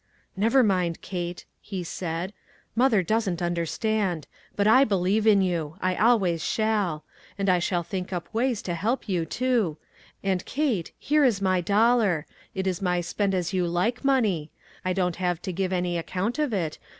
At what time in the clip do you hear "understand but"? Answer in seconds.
3.39-4.65